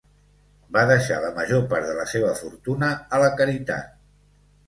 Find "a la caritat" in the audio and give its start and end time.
3.17-3.93